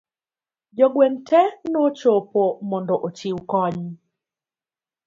[0.77, 1.41] jogweng' te
[1.71, 3.79] nochopo mondo ochiw kony